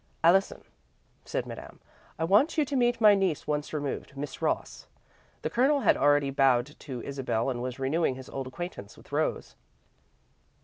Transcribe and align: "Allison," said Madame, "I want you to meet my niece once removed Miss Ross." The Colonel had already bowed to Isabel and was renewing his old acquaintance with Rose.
"Allison," 0.23 0.63
said 1.25 1.45
Madame, 1.45 1.79
"I 2.17 2.23
want 2.23 2.57
you 2.57 2.65
to 2.65 2.75
meet 2.75 2.99
my 2.99 3.13
niece 3.13 3.45
once 3.45 3.71
removed 3.71 4.17
Miss 4.17 4.41
Ross." 4.41 4.87
The 5.43 5.49
Colonel 5.51 5.81
had 5.81 5.95
already 5.95 6.31
bowed 6.31 6.75
to 6.79 7.03
Isabel 7.03 7.51
and 7.51 7.61
was 7.61 7.77
renewing 7.77 8.15
his 8.15 8.27
old 8.27 8.47
acquaintance 8.47 8.97
with 8.97 9.11
Rose. 9.11 9.55